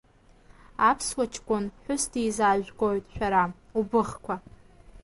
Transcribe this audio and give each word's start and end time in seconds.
Аԥсуа 0.89 1.25
ҷкәын 1.33 1.65
ԥҳәыс 1.73 2.03
дизаажәгоит, 2.11 3.05
шәара, 3.13 3.43
убыхқәа. 3.79 4.35